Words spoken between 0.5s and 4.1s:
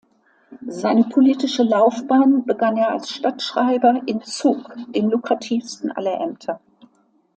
Seine politische Laufbahn begann er als Stadtschreiber